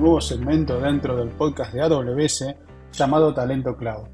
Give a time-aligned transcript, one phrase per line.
[0.00, 2.54] nuevo segmento dentro del podcast de AWS
[2.92, 4.08] llamado Talento Cloud.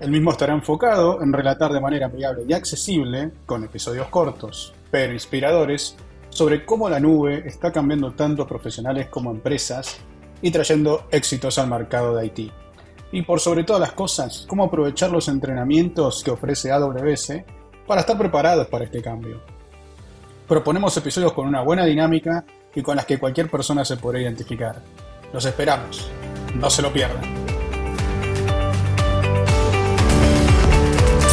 [0.00, 5.12] El mismo estará enfocado en relatar de manera amigable y accesible, con episodios cortos, pero
[5.12, 5.96] inspiradores,
[6.30, 10.00] sobre cómo la nube está cambiando tanto a profesionales como empresas
[10.42, 12.52] y trayendo éxitos al mercado de IT.
[13.12, 17.34] Y por sobre todas las cosas, cómo aprovechar los entrenamientos que ofrece AWS
[17.86, 19.40] para estar preparados para este cambio.
[20.48, 22.44] Proponemos episodios con una buena dinámica
[22.74, 24.82] y con las que cualquier persona se podrá identificar.
[25.32, 26.10] Los esperamos.
[26.54, 27.22] No se lo pierdan.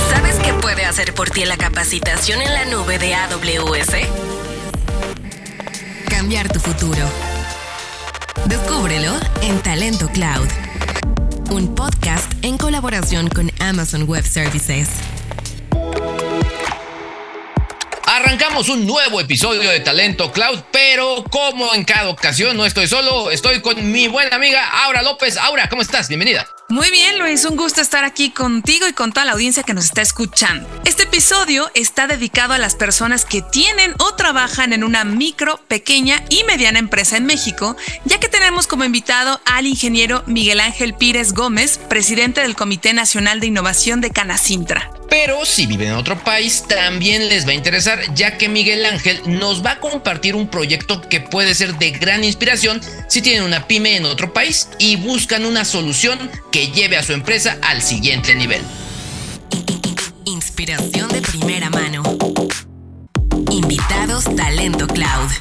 [0.10, 3.96] ¿Sabes qué puede hacer por ti la capacitación en la nube de AWS?
[6.10, 7.04] Cambiar tu futuro.
[8.46, 10.48] Descúbrelo en Talento Cloud,
[11.52, 14.90] un podcast en colaboración con Amazon Web Services.
[18.38, 23.32] Arrancamos un nuevo episodio de Talento Cloud, pero como en cada ocasión no estoy solo,
[23.32, 25.38] estoy con mi buena amiga Aura López.
[25.38, 26.08] Aura, ¿cómo estás?
[26.08, 26.48] Bienvenida.
[26.70, 29.86] Muy bien, Luis, un gusto estar aquí contigo y con toda la audiencia que nos
[29.86, 30.70] está escuchando.
[30.86, 36.24] Este episodio está dedicado a las personas que tienen o trabajan en una micro, pequeña
[36.30, 41.34] y mediana empresa en México, ya que tenemos como invitado al ingeniero Miguel Ángel Pírez
[41.34, 44.92] Gómez, presidente del Comité Nacional de Innovación de Canacintra.
[45.10, 49.22] Pero si viven en otro país, también les va a interesar, ya que Miguel Ángel
[49.26, 53.68] nos va a compartir un proyecto que puede ser de gran inspiración si tienen una
[53.68, 58.36] pyme en otro país y buscan una solución que lleve a su empresa al siguiente
[58.36, 58.62] nivel.
[60.26, 62.04] Inspiración de primera mano.
[63.50, 65.32] Invitados Talento Cloud.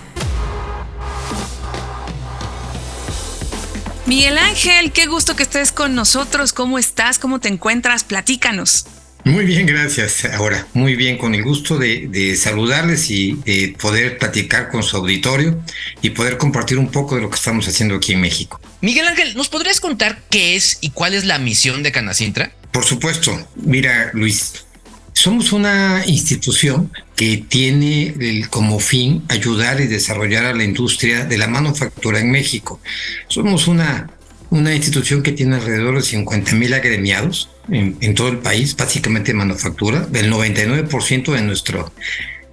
[4.06, 6.53] Miguel Ángel, qué gusto que estés con nosotros.
[6.53, 7.19] ¿Cómo estás?
[7.19, 8.05] ¿Cómo te encuentras?
[8.05, 8.87] Platícanos.
[9.27, 10.24] Muy bien, gracias.
[10.24, 15.60] Ahora, muy bien, con el gusto de, saludarles y de poder platicar con su auditorio
[16.00, 18.60] y poder compartir un poco de lo que estamos haciendo aquí en México.
[18.82, 22.53] Miguel Ángel, ¿nos podrías contar qué es y cuál es la misión de Canacintra?
[22.70, 23.36] Por supuesto.
[23.56, 24.65] Mira, Luis,
[25.12, 31.48] somos una institución que tiene como fin ayudar y desarrollar a la industria de la
[31.48, 32.81] manufactura en México.
[33.26, 34.09] Somos una,
[34.56, 40.09] una institución que tiene alrededor de 50 mil agremiados en, todo el país, básicamente manufactura.
[40.12, 41.93] El 99% de, nuestro,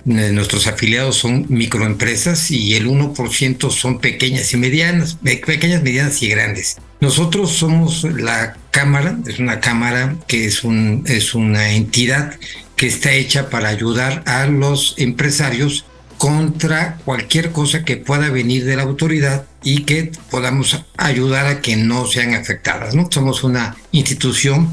[0.06, 6.30] de nuestros afiliados son microempresas y el 1% son pequeñas y medianas, pequeñas, medianas y
[6.30, 6.78] grandes.
[7.00, 12.38] Nosotros somos la cámara, es una cámara que es, un, es una entidad
[12.76, 15.86] que está hecha para ayudar a los empresarios
[16.18, 21.76] contra cualquier cosa que pueda venir de la autoridad y que podamos ayudar a que
[21.76, 22.96] no sean afectadas.
[22.96, 23.08] ¿no?
[23.12, 24.70] Somos una institución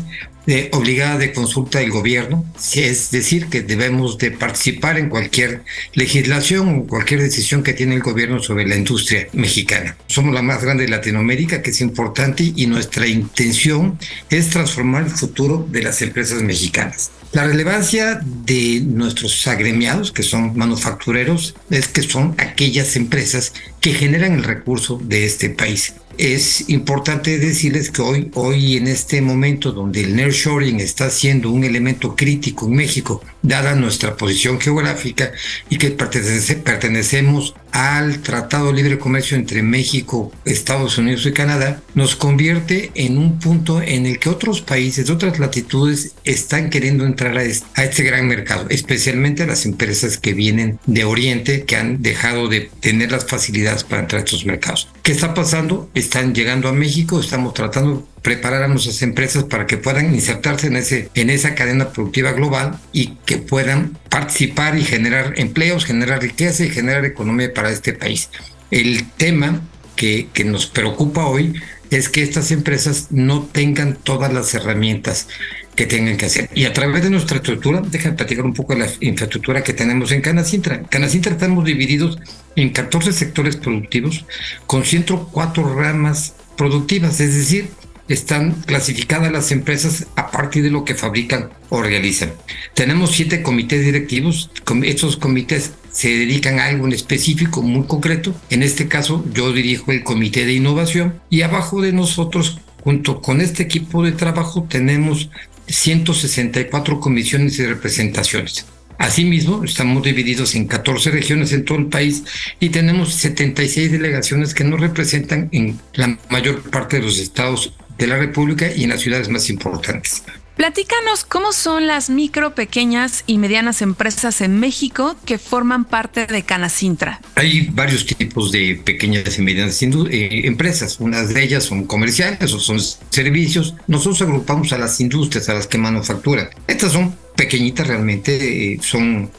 [0.72, 5.62] obligada de consulta del gobierno, es decir, que debemos de participar en cualquier
[5.94, 9.96] legislación o cualquier decisión que tiene el gobierno sobre la industria mexicana.
[10.06, 15.10] Somos la más grande de Latinoamérica, que es importante, y nuestra intención es transformar el
[15.10, 17.10] futuro de las empresas mexicanas.
[17.32, 24.32] La relevancia de nuestros agremiados, que son manufactureros, es que son aquellas empresas que generan
[24.32, 30.02] el recurso de este país es importante decirles que hoy, hoy en este momento donde
[30.02, 35.32] el nearshoring está siendo un elemento crítico en México, dada nuestra posición geográfica
[35.70, 42.16] y que pertenecemos al Tratado de Libre Comercio entre México, Estados Unidos y Canadá, nos
[42.16, 47.42] convierte en un punto en el que otros países, otras latitudes están queriendo entrar a
[47.42, 52.48] este, a este gran mercado, especialmente las empresas que vienen de Oriente, que han dejado
[52.48, 54.88] de tener las facilidades para entrar a estos mercados.
[55.02, 55.90] ¿Qué está pasando?
[55.94, 60.76] Están llegando a México, estamos tratando preparar a nuestras empresas para que puedan insertarse en,
[60.76, 66.64] ese, en esa cadena productiva global y que puedan participar y generar empleos, generar riqueza
[66.64, 68.30] y generar economía para este país.
[68.70, 69.60] El tema
[69.96, 71.54] que, que nos preocupa hoy
[71.90, 75.26] es que estas empresas no tengan todas las herramientas
[75.74, 76.50] que tengan que hacer.
[76.54, 80.12] Y a través de nuestra estructura, déjame platicar un poco de la infraestructura que tenemos
[80.12, 80.76] en Canacintra.
[80.76, 82.18] En Canacintra estamos divididos
[82.54, 84.24] en 14 sectores productivos
[84.66, 87.70] con 104 ramas productivas, es decir,
[88.10, 92.32] están clasificadas las empresas a partir de lo que fabrican o realizan.
[92.74, 94.50] Tenemos siete comités directivos.
[94.84, 98.34] Estos comités se dedican a algo en específico, muy concreto.
[98.50, 103.40] En este caso, yo dirijo el comité de innovación y abajo de nosotros, junto con
[103.40, 105.30] este equipo de trabajo, tenemos
[105.68, 108.66] 164 comisiones y representaciones.
[108.98, 112.22] Asimismo, estamos divididos en 14 regiones en todo el país
[112.60, 118.06] y tenemos 76 delegaciones que nos representan en la mayor parte de los estados de
[118.06, 120.22] la República y en las ciudades más importantes.
[120.56, 126.42] Platícanos cómo son las micro, pequeñas y medianas empresas en México que forman parte de
[126.42, 127.20] Canacintra.
[127.36, 131.00] Hay varios tipos de pequeñas y medianas eh, empresas.
[131.00, 133.74] Unas de ellas son comerciales o son servicios.
[133.86, 136.50] Nosotros agrupamos a las industrias, a las que manufacturan.
[136.66, 139.30] Estas son pequeñitas realmente, eh, son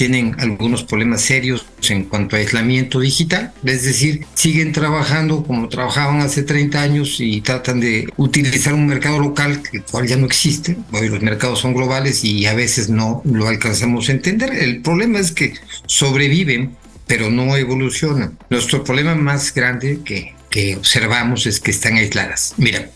[0.00, 6.22] tienen algunos problemas serios en cuanto a aislamiento digital, es decir, siguen trabajando como trabajaban
[6.22, 10.78] hace 30 años y tratan de utilizar un mercado local, el cual ya no existe.
[10.92, 14.54] Hoy los mercados son globales y a veces no lo alcanzamos a entender.
[14.54, 15.52] El problema es que
[15.84, 16.74] sobreviven,
[17.06, 18.38] pero no evolucionan.
[18.48, 22.54] Nuestro problema más grande que, que observamos es que están aisladas.
[22.56, 22.88] Mira,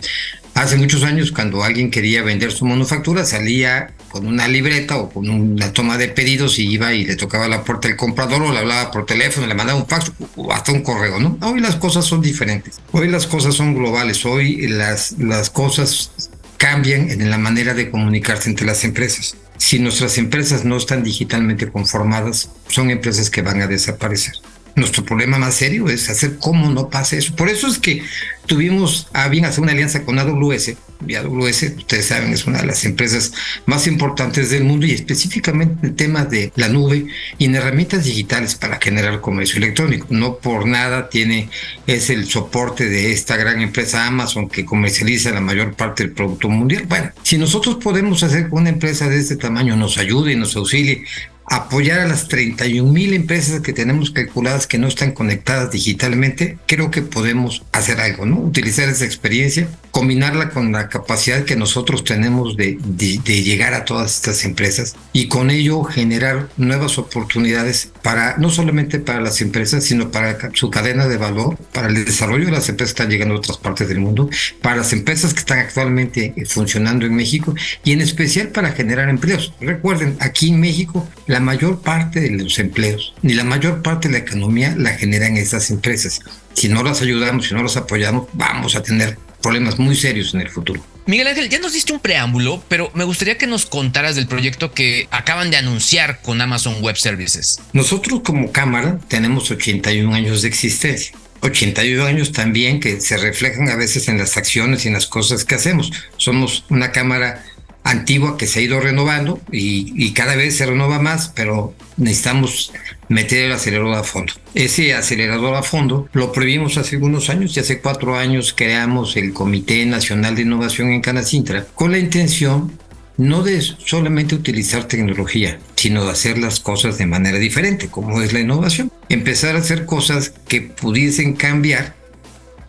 [0.54, 5.28] Hace muchos años, cuando alguien quería vender su manufactura, salía con una libreta o con
[5.28, 8.60] una toma de pedidos y iba y le tocaba la puerta del comprador o le
[8.60, 11.36] hablaba por teléfono, le mandaba un fax o hasta un correo, ¿no?
[11.42, 12.80] Hoy las cosas son diferentes.
[12.92, 14.24] Hoy las cosas son globales.
[14.24, 16.12] Hoy las, las cosas
[16.56, 19.36] cambian en la manera de comunicarse entre las empresas.
[19.56, 24.34] Si nuestras empresas no están digitalmente conformadas, son empresas que van a desaparecer.
[24.76, 27.34] Nuestro problema más serio es hacer cómo no pase eso.
[27.36, 28.02] Por eso es que
[28.46, 30.74] tuvimos a bien hacer una alianza con AWS.
[31.06, 33.32] Y AWS, ustedes saben, es una de las empresas
[33.66, 37.06] más importantes del mundo y específicamente en temas de la nube
[37.38, 40.06] y en herramientas digitales para generar comercio electrónico.
[40.10, 41.50] No por nada tiene,
[41.86, 46.48] es el soporte de esta gran empresa Amazon que comercializa la mayor parte del producto
[46.48, 46.84] mundial.
[46.88, 50.56] Bueno, si nosotros podemos hacer que una empresa de este tamaño nos ayude y nos
[50.56, 51.04] auxilie
[51.46, 56.90] apoyar a las 31 mil empresas que tenemos calculadas que no están conectadas digitalmente, creo
[56.90, 58.38] que podemos hacer algo, ¿no?
[58.38, 64.16] Utilizar esa experiencia, combinarla con la capacidad que nosotros tenemos de, de, llegar a todas
[64.16, 70.10] estas empresas y con ello generar nuevas oportunidades para, no solamente para las empresas, sino
[70.10, 73.38] para su cadena de valor, para el desarrollo de las empresas que están llegando a
[73.38, 74.28] otras partes del mundo,
[74.62, 77.54] para las empresas que están actualmente eh, funcionando en México
[77.84, 79.52] y en especial para generar empleos.
[79.60, 84.12] Recuerden, aquí en México, la mayor parte de los empleos ni la mayor parte de
[84.12, 86.20] la economía la generan estas empresas.
[86.52, 90.42] Si no las ayudamos, si no las apoyamos, vamos a tener problemas muy serios en
[90.42, 90.80] el futuro.
[91.06, 94.72] Miguel Ángel, ya nos diste un preámbulo, pero me gustaría que nos contaras del proyecto
[94.72, 97.58] que acaban de anunciar con Amazon Web Services.
[97.72, 101.16] Nosotros como cámara tenemos 81 años de existencia.
[101.40, 105.44] 81 años también que se reflejan a veces en las acciones y en las cosas
[105.44, 105.90] que hacemos.
[106.16, 107.44] Somos una cámara
[107.84, 112.72] antigua que se ha ido renovando y, cada vez se renova más, pero necesitamos
[113.08, 114.32] meter el acelerador a fondo.
[114.54, 119.32] Ese acelerador a fondo lo previmos hace algunos años y hace cuatro años creamos el
[119.32, 122.72] Comité Nacional de Innovación en Canacintra con la intención
[123.16, 128.32] no de solamente utilizar tecnología, sino de hacer las cosas de manera diferente, como es
[128.32, 128.90] la innovación.
[129.08, 131.94] Empezar a hacer cosas que pudiesen cambiar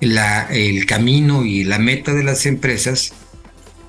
[0.01, 3.13] el camino y la meta de las empresas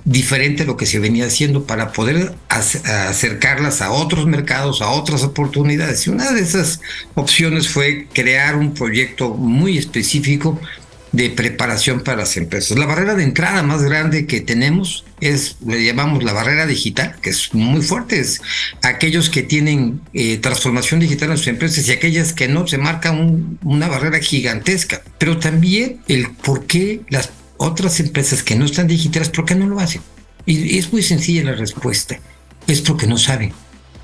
[0.06, 5.24] diferente a lo que se venía haciendo para poder acercarlas a otros mercados, a otras
[5.24, 6.06] oportunidades.
[6.06, 6.80] Y una de esas
[7.14, 10.58] opciones fue crear un proyecto muy específico
[11.10, 12.78] de preparación para las empresas.
[12.78, 17.30] La barrera de entrada más grande que tenemos es, le llamamos la barrera digital, que
[17.30, 18.40] es muy fuerte, es
[18.82, 23.10] aquellos que tienen eh, transformación digital en sus empresas y aquellas que no, se marca
[23.12, 25.02] una barrera gigantesca.
[25.18, 29.66] Pero también el por qué las otras empresas que no están digitales, ¿por qué no
[29.66, 30.02] lo hacen?
[30.44, 32.18] Y es muy sencilla la respuesta.
[32.66, 33.52] Es porque no saben,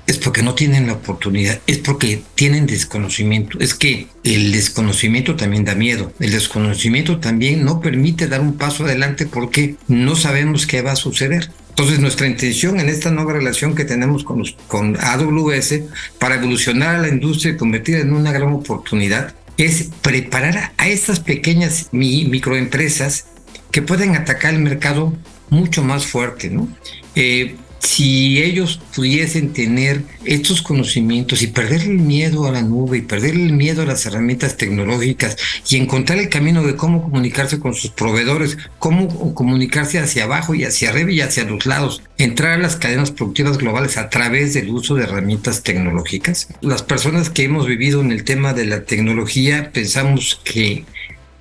[0.07, 3.59] es porque no tienen la oportunidad, es porque tienen desconocimiento.
[3.59, 6.11] Es que el desconocimiento también da miedo.
[6.19, 10.97] El desconocimiento también no permite dar un paso adelante porque no sabemos qué va a
[10.97, 11.51] suceder.
[11.69, 15.79] Entonces nuestra intención en esta nueva relación que tenemos con, con AWS
[16.19, 21.19] para evolucionar a la industria y convertirla en una gran oportunidad es preparar a estas
[21.19, 23.25] pequeñas microempresas
[23.73, 25.13] que pueden atacar el mercado
[25.49, 26.69] mucho más fuerte, ¿no?
[27.15, 33.01] Eh, si ellos pudiesen tener estos conocimientos y perder el miedo a la nube y
[33.01, 35.35] perder el miedo a las herramientas tecnológicas
[35.67, 40.63] y encontrar el camino de cómo comunicarse con sus proveedores, cómo comunicarse hacia abajo y
[40.63, 44.69] hacia arriba y hacia los lados, entrar a las cadenas productivas globales a través del
[44.69, 46.47] uso de herramientas tecnológicas.
[46.61, 50.85] Las personas que hemos vivido en el tema de la tecnología pensamos que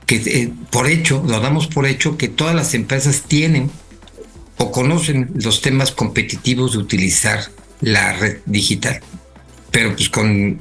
[0.06, 3.71] que eh, por hecho, lo damos por hecho que todas las empresas tienen
[4.59, 7.40] o conocen los temas competitivos de utilizar
[7.80, 9.00] la red digital.
[9.71, 10.61] Pero pues con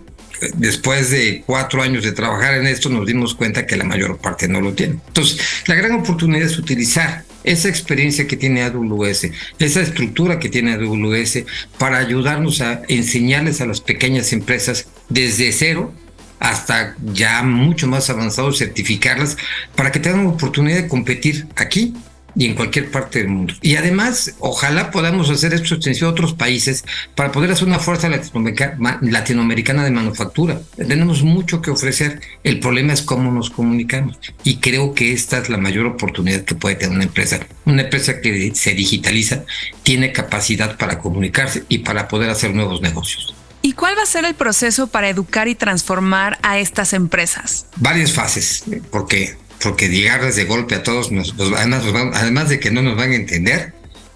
[0.56, 4.48] después de cuatro años de trabajar en esto nos dimos cuenta que la mayor parte
[4.48, 5.00] no lo tiene.
[5.08, 9.28] Entonces, la gran oportunidad es utilizar esa experiencia que tiene AWS,
[9.60, 11.44] esa estructura que tiene AWS
[11.78, 15.94] para ayudarnos a enseñarles a las pequeñas empresas desde cero
[16.42, 19.38] hasta ya mucho más avanzado certificarlas
[19.76, 21.94] para que tengan oportunidad de competir aquí
[22.36, 23.54] y en cualquier parte del mundo.
[23.62, 26.84] Y además, ojalá podamos hacer esto extensivo a otros países
[27.14, 30.62] para poder hacer una fuerza latinoamericana de manufactura.
[30.78, 32.22] Tenemos mucho que ofrecer.
[32.44, 34.18] El problema es cómo nos comunicamos.
[34.44, 37.40] Y creo que esta es la mayor oportunidad que puede tener una empresa.
[37.66, 39.44] Una empresa que se digitaliza
[39.84, 43.36] tiene capacidad para comunicarse y para poder hacer nuevos negocios.
[43.62, 47.68] ¿Y cuál va a ser el proceso para educar y transformar a estas empresas?
[47.78, 51.12] Varias fases, porque porque llegarles de golpe a todos,
[51.56, 53.74] además, además de que no nos van a entender,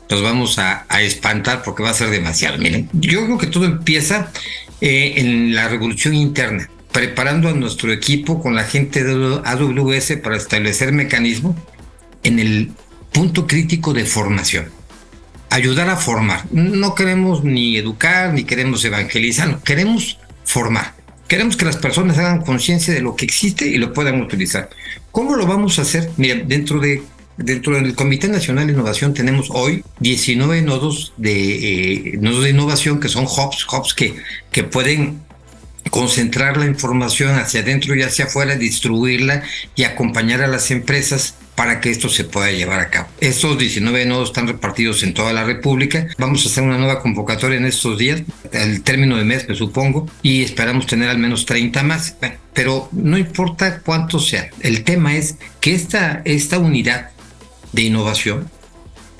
[0.09, 2.57] nos vamos a, espantar porque va a ser demasiado.
[2.57, 4.31] Miren, yo creo que todo empieza
[4.81, 10.37] eh, en la revolución interna, preparando a nuestro equipo con la gente de AWS para
[10.37, 11.55] establecer mecanismos
[12.23, 12.71] en el
[13.11, 14.71] punto crítico de formación.
[15.49, 16.45] Ayudar a formar.
[16.51, 20.93] No queremos ni educar, ni queremos evangelizar, queremos formar.
[21.27, 24.69] Queremos que las personas hagan conciencia de lo que existe y lo puedan utilizar.
[25.11, 26.11] ¿Cómo lo vamos a hacer?
[26.17, 27.01] Mira, dentro de
[27.37, 33.01] Dentro del Comité Nacional de Innovación tenemos hoy 19 nodos de, eh, nodos de innovación
[33.01, 34.15] que son hubs, hubs que,
[34.53, 35.19] que pueden
[35.89, 39.43] concentrar la información hacia adentro y hacia afuera, distribuirla
[39.75, 43.07] y acompañar a las empresas para que esto se pueda llevar a cabo.
[43.19, 46.07] Estos 19 nodos están repartidos en toda la República.
[46.17, 48.21] Vamos a hacer una nueva convocatoria en estos días,
[48.53, 52.15] al término de mes, me supongo, y esperamos tener al menos 30 más.
[52.53, 57.09] pero no importa cuánto sea, el tema es que esta, esta unidad
[57.73, 58.49] de innovación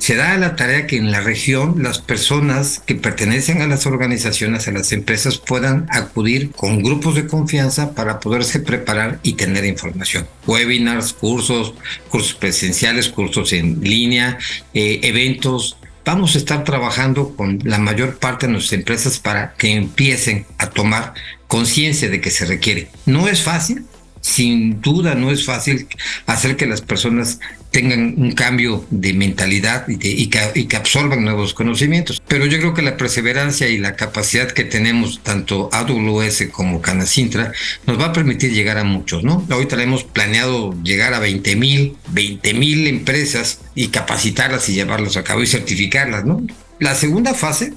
[0.05, 4.67] se da la tarea que en la región las personas que pertenecen a las organizaciones,
[4.67, 10.27] a las empresas, puedan acudir con grupos de confianza para poderse preparar y tener información.
[10.45, 11.74] Webinars, cursos,
[12.07, 14.38] cursos presenciales, cursos en línea,
[14.75, 15.75] eh, eventos.
[16.05, 20.69] Vamos a estar trabajando con la mayor parte de nuestras empresas para que empiecen a
[20.69, 21.15] tomar
[21.47, 22.89] conciencia de que se requiere.
[23.07, 23.83] No es fácil,
[24.25, 25.88] sin duda no es fácil
[26.25, 27.39] hacer que las personas
[27.70, 32.24] tengan un cambio de mentalidad y, que, absorban nuevos conocimientos.
[32.27, 37.51] Pero yo creo que la perseverancia y la capacidad que tenemos, tanto AWS como Canacintra,
[37.86, 39.46] nos va a permitir llegar a muchos, ¿no?
[39.48, 45.24] Ahorita hemos planeado llegar a 20 mil, 20 mil empresas y capacitarlas y llevarlas a
[45.24, 46.41] cabo y certificarlas, ¿no?
[46.79, 47.74] La segunda fase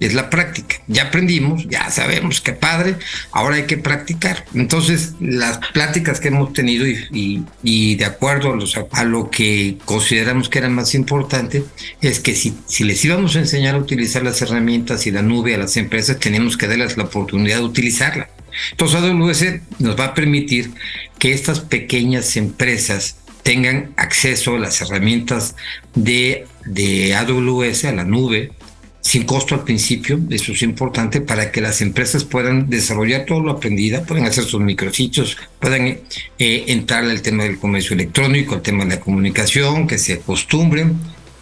[0.00, 0.76] es la práctica.
[0.88, 2.96] Ya aprendimos, ya sabemos qué padre,
[3.30, 4.46] ahora hay que practicar.
[4.54, 8.56] Entonces, las pláticas que hemos tenido y, de acuerdo
[8.92, 11.64] a, lo que consideramos que era más importante,
[12.00, 15.54] es que si, si les íbamos a enseñar a utilizar las herramientas y la nube
[15.54, 18.30] a las empresas, tenemos que darles la oportunidad de utilizarla.
[18.72, 19.44] Entonces, AWS
[19.80, 20.70] nos va a permitir
[21.18, 25.56] que estas pequeñas empresas tengan acceso a las herramientas
[25.94, 28.52] de, de AWS, a la nube,
[29.00, 33.52] sin costo al principio, eso es importante para que las empresas puedan desarrollar todo lo
[33.52, 36.00] aprendido, puedan hacer sus micrositios, puedan eh,
[36.38, 40.98] entrar al tema del comercio electrónico, al tema de la comunicación, que se acostumbren,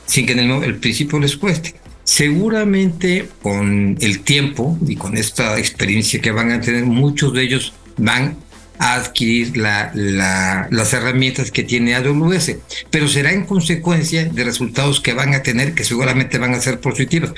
[0.07, 1.75] sin que en el, el principio les cueste.
[2.05, 7.75] Seguramente con el tiempo y con esta experiencia que van a tener, muchos de ellos
[7.99, 8.37] van
[8.79, 12.57] a adquirir las herramientas que tiene AWS,
[12.91, 16.81] pero será en consecuencia de resultados que van a tener que seguramente van a ser
[16.81, 17.33] positivos.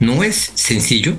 [0.00, 1.16] No es sencillo,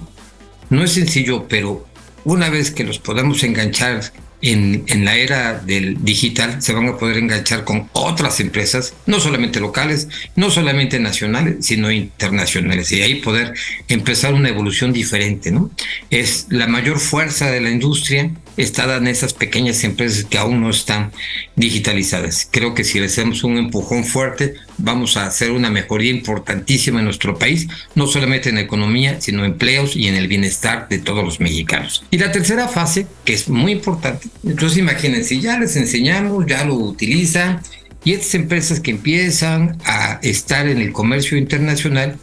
[0.69, 1.87] no es sencillo, pero
[2.23, 4.01] una vez que los podamos enganchar
[4.41, 9.19] en, en, la era del digital se van a poder enganchar con otras empresas, no
[9.19, 13.53] solamente locales, no solamente nacionales, sino internacionales, y ahí poder
[13.87, 15.71] empezar una evolución diferente, ¿no?
[16.11, 20.69] Es la mayor fuerza de la industria está en esas pequeñas empresas que aún no
[20.69, 21.11] están
[21.55, 22.47] digitalizadas.
[22.51, 27.05] Creo que si le hacemos un empujón fuerte, vamos a hacer una mejoría importantísima en
[27.05, 31.39] nuestro país, no solamente en economía, sino empleos y en el bienestar de todos los
[31.39, 32.03] mexicanos.
[32.11, 36.75] Y la tercera fase, que es muy importante, entonces imagínense, ya les enseñamos, ya lo
[36.75, 37.61] utilizan,
[38.03, 42.17] y estas empresas que empiezan a estar en el comercio internacional,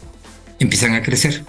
[0.59, 1.43] empiezan a crecer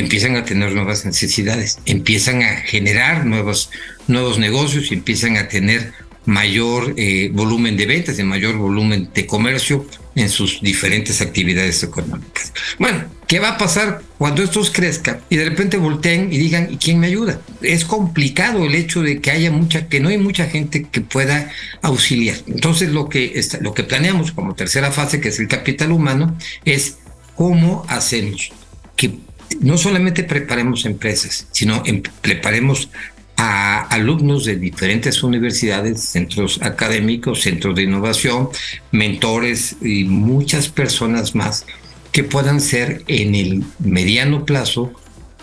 [0.00, 3.70] empiezan a tener nuevas necesidades, empiezan a generar nuevos,
[4.06, 5.92] nuevos negocios y empiezan a tener
[6.28, 12.52] mayor eh, volumen de ventas, y mayor volumen de comercio en sus diferentes actividades económicas.
[12.78, 16.76] Bueno, ¿qué va a pasar cuando estos crezcan y de repente volteen y digan, ¿y
[16.76, 17.40] quién me ayuda?
[17.62, 21.50] Es complicado el hecho de que haya mucha, que no hay mucha gente que pueda
[21.80, 22.36] auxiliar.
[22.46, 26.36] Entonces lo que, lo que planeamos como tercera fase, que es el capital humano,
[26.66, 26.98] es
[27.36, 28.50] cómo hacemos
[28.96, 29.12] que
[29.60, 32.90] no solamente preparemos empresas, sino em, preparemos
[33.36, 38.48] a alumnos de diferentes universidades, centros académicos, centros de innovación,
[38.90, 41.64] mentores y muchas personas más
[42.10, 44.92] que puedan ser en el mediano plazo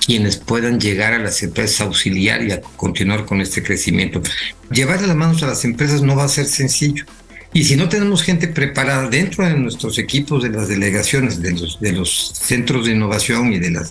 [0.06, 4.22] quienes puedan llegar a las empresas auxiliar y a continuar con este crecimiento.
[4.70, 7.06] Llevar las manos a las empresas no va a ser sencillo
[7.56, 11.80] Y si no tenemos gente preparada dentro de nuestros equipos de las delegaciones, de los,
[11.80, 13.82] de los centros de innovación y de,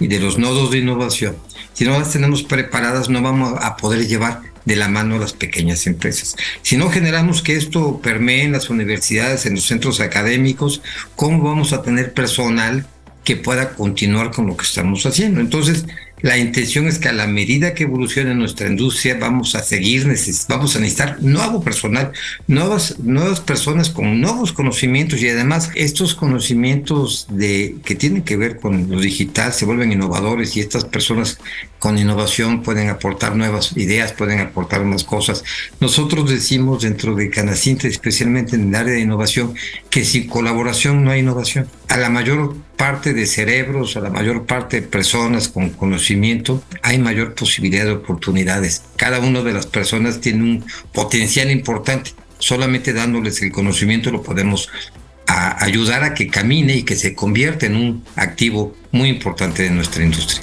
[0.00, 1.36] y de los nodos de innovación,
[1.74, 5.32] si no las tenemos preparadas, no vamos a poder llevar de la mano a las
[5.32, 6.34] pequeñas empresas.
[6.62, 10.82] Si no generamos que esto permee en las universidades, en los centros académicos,
[11.14, 12.84] ¿cómo vamos a tener personal
[13.22, 15.40] que pueda continuar con lo que estamos haciendo?
[15.40, 15.86] Entonces,
[16.24, 20.06] la intención es que a la medida que evolucione nuestra industria vamos a seguir,
[20.48, 22.12] vamos a necesitar nuevo personal,
[22.46, 28.56] nuevas, nuevas personas con nuevos conocimientos y además estos conocimientos de, que tienen que ver
[28.56, 31.38] con lo digital se vuelven innovadores y estas personas
[31.84, 35.44] con innovación pueden aportar nuevas ideas, pueden aportar más cosas.
[35.80, 39.54] Nosotros decimos dentro de Canacintra, especialmente en el área de innovación,
[39.90, 41.68] que sin colaboración no hay innovación.
[41.88, 46.96] A la mayor parte de cerebros, a la mayor parte de personas con conocimiento, hay
[46.96, 48.84] mayor posibilidad de oportunidades.
[48.96, 52.12] Cada una de las personas tiene un potencial importante.
[52.38, 54.70] Solamente dándoles el conocimiento lo podemos
[55.26, 60.02] ayudar a que camine y que se convierta en un activo muy importante de nuestra
[60.02, 60.40] industria.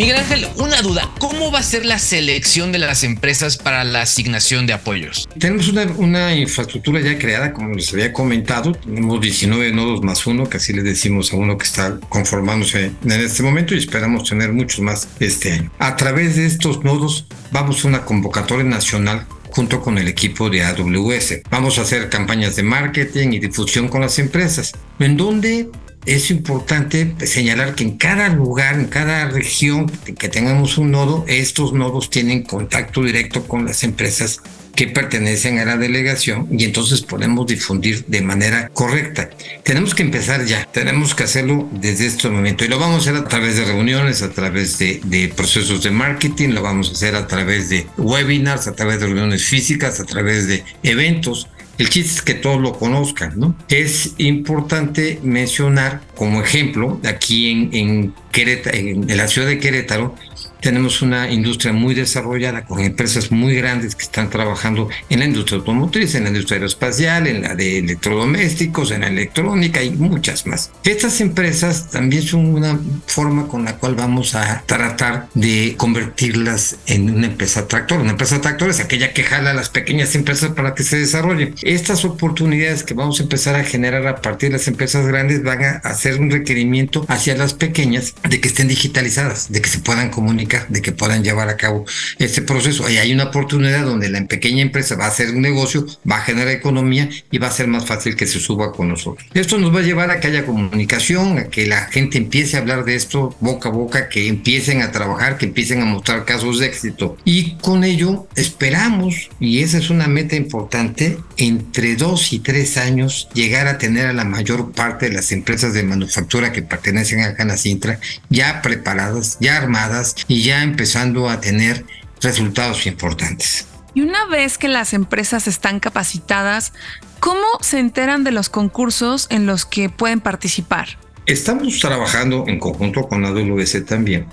[0.00, 4.00] Miguel Ángel, una duda, ¿cómo va a ser la selección de las empresas para la
[4.00, 5.28] asignación de apoyos?
[5.38, 10.56] Tenemos una, infraestructura ya creada, como les había comentado, tenemos 19 nodos más uno, que
[10.56, 14.80] así les decimos a uno que está conformándose en este momento y esperamos tener muchos
[14.80, 15.70] más este año.
[15.78, 20.64] A través de estos nodos vamos a una convocatoria nacional junto con el equipo de
[20.64, 21.42] AWS.
[21.50, 25.68] Vamos a hacer campañas de marketing y difusión con las empresas, en donde
[26.06, 31.72] es importante señalar que en cada lugar, en cada región que tengamos un nodo, estos
[31.72, 34.40] nodos tienen contacto directo con las empresas
[34.74, 39.28] que pertenecen a la delegación y entonces podemos difundir de manera correcta.
[39.62, 43.16] Tenemos que empezar ya, tenemos que hacerlo desde este momento y lo vamos a hacer
[43.16, 47.14] a través de reuniones, a través de, de procesos de marketing, lo vamos a hacer
[47.14, 51.48] a través de webinars, a través de reuniones físicas, a través de eventos
[51.80, 53.54] el chiste es que todos lo conozcan, ¿no?
[53.68, 60.14] Es importante mencionar como ejemplo, aquí en, en, Querétaro, en la ciudad de Querétaro,
[60.60, 65.58] tenemos una industria muy desarrollada con empresas muy grandes que están trabajando en la industria
[65.58, 70.70] automotriz, en la industria aeroespacial, en la de electrodomésticos, en la electrónica y muchas más.
[70.84, 77.10] Estas empresas también son una forma con la cual vamos a tratar de convertirlas en
[77.10, 78.00] una empresa tractor.
[78.00, 81.54] Una empresa tractor es aquella que jala a las pequeñas empresas para que se desarrollen.
[81.62, 85.64] Estas oportunidades que vamos a empezar a generar a partir de las empresas grandes van
[85.64, 90.10] a hacer un requerimiento hacia las pequeñas de que estén digitalizadas, de que se puedan
[90.10, 91.84] comunicar de que puedan llevar a cabo
[92.18, 92.86] este proceso.
[92.86, 96.22] Ahí hay una oportunidad donde la pequeña empresa va a hacer un negocio, va a
[96.22, 99.28] generar economía y va a ser más fácil que se suba con nosotros.
[99.34, 102.60] Esto nos va a llevar a que haya comunicación, a que la gente empiece a
[102.60, 106.58] hablar de esto boca a boca, que empiecen a trabajar, que empiecen a mostrar casos
[106.58, 107.16] de éxito.
[107.24, 113.28] Y con ello esperamos, y esa es una meta importante, entre dos y tres años
[113.34, 117.34] llegar a tener a la mayor parte de las empresas de manufactura que pertenecen a
[117.34, 121.84] Canacintra ya preparadas, ya armadas y ya empezando a tener
[122.20, 123.66] resultados importantes.
[123.94, 126.72] Y una vez que las empresas están capacitadas,
[127.18, 130.98] ¿cómo se enteran de los concursos en los que pueden participar?
[131.26, 134.26] Estamos trabajando en conjunto con AWS también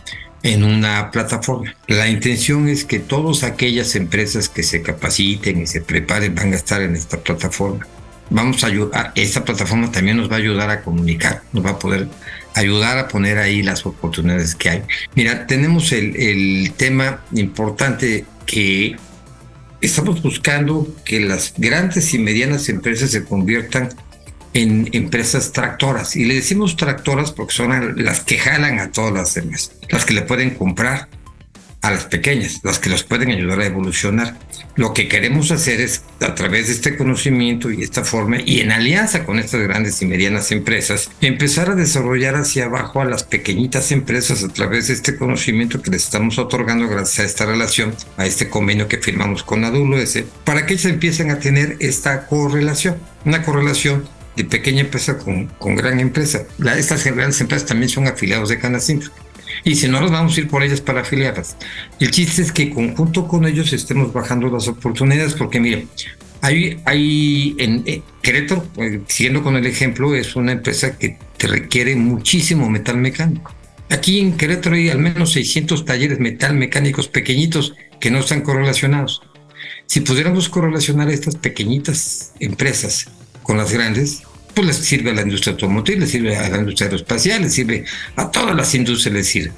[0.43, 1.75] en una plataforma.
[1.87, 6.55] La intención es que todas aquellas empresas que se capaciten y se preparen van a
[6.55, 7.85] estar en esta plataforma.
[8.29, 11.79] Vamos a ayudar, esta plataforma también nos va a ayudar a comunicar, nos va a
[11.79, 12.07] poder
[12.53, 14.83] ayudar a poner ahí las oportunidades que hay.
[15.15, 18.95] Mira, tenemos el, tema importante que
[19.81, 23.89] estamos buscando que las grandes y medianas empresas se conviertan
[24.53, 26.15] en empresas tractoras.
[26.15, 30.13] Y le decimos tractoras porque son las que jalan a todas las demás, las que
[30.13, 31.09] le pueden comprar,
[31.81, 34.37] a las pequeñas, las que los pueden ayudar a evolucionar.
[34.75, 38.71] Lo que queremos hacer es, a través de este conocimiento y esta forma, y en
[38.71, 43.91] alianza con estas grandes y medianas empresas, empezar a desarrollar hacia abajo a las pequeñitas
[43.91, 48.25] empresas a través de este conocimiento que les estamos otorgando gracias a esta relación, a
[48.25, 53.43] este convenio que firmamos con AWS, para que ellos empiecen a tener esta correlación, una
[53.43, 56.43] correlación de pequeña empresa con, gran empresa.
[56.77, 59.11] Estas grandes empresas también son afiliados de Canacintra
[59.63, 61.57] y si no, nos vamos a ir por ellas para afiliarlas.
[61.99, 65.87] El chiste es que conjunto con ellos estemos bajando las oportunidades, porque mire,
[66.41, 71.47] hay, hay en eh, Querétaro, eh, siguiendo con el ejemplo, es una empresa que te
[71.47, 73.53] requiere muchísimo metal mecánico.
[73.89, 79.21] Aquí en Querétaro hay al menos 600 talleres metal mecánicos pequeñitos que no están correlacionados.
[79.85, 83.09] Si pudiéramos correlacionar estas pequeñitas empresas
[83.43, 84.23] con las grandes,
[84.57, 87.85] pues les sirve a la industria automotriz, les sirve a la industria aeroespacial, les sirve
[88.15, 89.51] a todas las industrias, les sirve.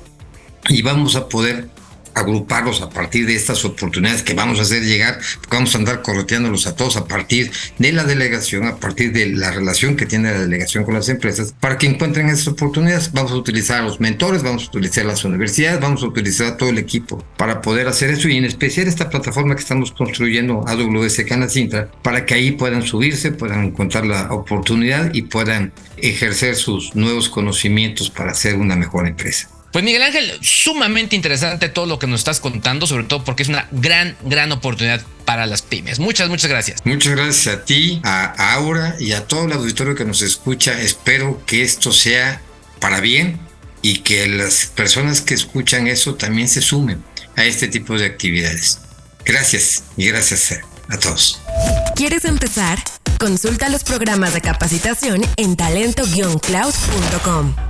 [0.67, 1.69] Y vamos a poder
[2.13, 5.19] agruparlos a partir de estas oportunidades que vamos a hacer llegar,
[5.49, 9.51] vamos a andar correteándolos a todos a partir de la delegación, a partir de la
[9.51, 13.11] relación que tiene la delegación con las empresas, para que encuentren esas oportunidades.
[13.11, 16.69] Vamos a utilizar a los mentores, vamos a utilizar las universidades, vamos a utilizar todo
[16.69, 21.23] el equipo para poder hacer eso y en especial esta plataforma que estamos construyendo AWS
[21.27, 27.29] Canacintra, para que ahí puedan subirse, puedan encontrar la oportunidad y puedan ejercer sus nuevos
[27.29, 29.49] conocimientos para ser una mejor empresa.
[29.71, 33.49] Pues Miguel Ángel, sumamente interesante todo lo que nos estás contando, sobre todo porque es
[33.49, 35.99] una gran, gran oportunidad para las pymes.
[35.99, 36.83] Muchas, muchas gracias.
[36.85, 40.81] Muchas gracias a ti, a Aura y a todo el auditorio que nos escucha.
[40.81, 42.41] Espero que esto sea
[42.79, 43.39] para bien
[43.81, 47.01] y que las personas que escuchan eso también se sumen
[47.35, 48.79] a este tipo de actividades.
[49.23, 51.39] Gracias y gracias a todos.
[51.95, 52.79] ¿Quieres empezar?
[53.19, 57.68] Consulta los programas de capacitación en talento-cloud.com.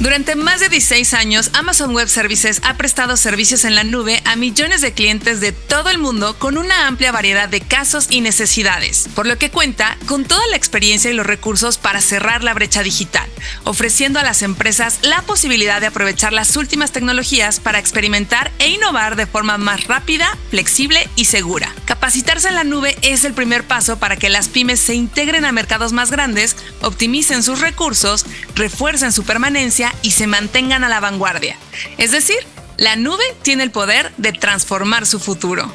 [0.00, 4.34] Durante más de 16 años, Amazon Web Services ha prestado servicios en la nube a
[4.34, 9.10] millones de clientes de todo el mundo con una amplia variedad de casos y necesidades,
[9.14, 12.82] por lo que cuenta con toda la experiencia y los recursos para cerrar la brecha
[12.82, 13.28] digital,
[13.64, 19.16] ofreciendo a las empresas la posibilidad de aprovechar las últimas tecnologías para experimentar e innovar
[19.16, 21.74] de forma más rápida, flexible y segura.
[21.84, 25.52] Capacitarse en la nube es el primer paso para que las pymes se integren a
[25.52, 31.56] mercados más grandes, optimicen sus recursos, refuercen su permanencia y se mantengan a la vanguardia.
[31.98, 32.38] Es decir,
[32.76, 35.70] la nube tiene el poder de transformar su futuro.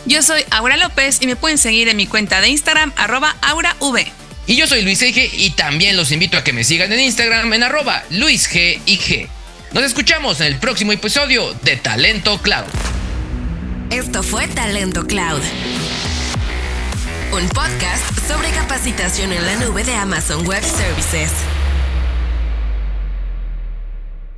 [0.06, 3.74] Yo soy Aura López y me pueden seguir en mi cuenta de Instagram arroba aurav.
[4.46, 7.52] Y yo soy Luis G y también los invito a que me sigan en Instagram
[7.54, 9.28] en arroba luisgig.
[9.72, 12.66] Nos escuchamos en el próximo episodio de Talento Cloud.
[13.90, 15.40] Esto fue Talento Cloud.
[17.32, 21.32] Un podcast sobre capacitación en la nube de Amazon Web Services.